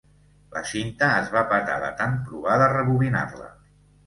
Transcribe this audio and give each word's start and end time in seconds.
La 0.53 0.61
cinta 0.69 1.09
es 1.17 1.29
va 1.35 1.43
petar 1.51 1.75
de 1.83 1.91
tant 2.01 2.17
provar 2.31 2.57
de 2.63 2.71
rebobinar-la. 2.73 3.53